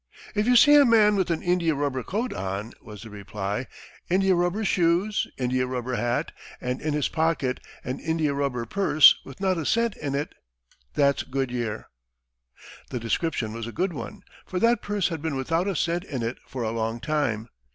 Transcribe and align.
"If 0.33 0.47
you 0.47 0.55
see 0.55 0.73
a 0.73 0.83
man 0.83 1.15
with 1.15 1.29
an 1.29 1.43
India 1.43 1.75
rubber 1.75 2.01
coat 2.01 2.33
on," 2.33 2.73
was 2.81 3.03
the 3.03 3.11
reply, 3.11 3.67
"India 4.09 4.33
rubber 4.33 4.65
shoes, 4.65 5.27
India 5.37 5.67
rubber 5.67 5.93
hat, 5.93 6.31
and 6.59 6.81
in 6.81 6.95
his 6.95 7.07
pocket 7.07 7.59
an 7.83 7.99
India 7.99 8.33
rubber 8.33 8.65
purse 8.65 9.19
with 9.23 9.39
not 9.39 9.59
a 9.59 9.65
cent 9.67 9.95
in 9.97 10.15
it, 10.15 10.33
that's 10.95 11.21
Goodyear." 11.21 11.85
The 12.89 12.99
description 12.99 13.53
was 13.53 13.67
a 13.67 13.71
good 13.71 13.93
one, 13.93 14.23
for 14.47 14.57
that 14.59 14.81
purse 14.81 15.09
had 15.09 15.21
been 15.21 15.35
without 15.35 15.67
a 15.67 15.75
cent 15.75 16.03
in 16.05 16.23
it 16.23 16.39
for 16.47 16.63
a 16.63 16.71
long 16.71 16.99
time. 16.99 17.49